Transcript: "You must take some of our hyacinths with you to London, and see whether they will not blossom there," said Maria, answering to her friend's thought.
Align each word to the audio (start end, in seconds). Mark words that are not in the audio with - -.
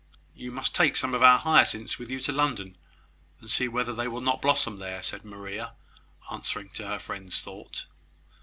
"You 0.33 0.51
must 0.51 0.73
take 0.73 0.95
some 0.95 1.13
of 1.13 1.21
our 1.21 1.37
hyacinths 1.37 1.99
with 1.99 2.09
you 2.09 2.19
to 2.21 2.31
London, 2.31 2.75
and 3.39 3.47
see 3.47 3.67
whether 3.67 3.93
they 3.93 4.07
will 4.07 4.19
not 4.19 4.41
blossom 4.41 4.79
there," 4.79 5.03
said 5.03 5.23
Maria, 5.23 5.73
answering 6.31 6.69
to 6.71 6.87
her 6.87 6.97
friend's 6.97 7.39
thought. 7.43 7.85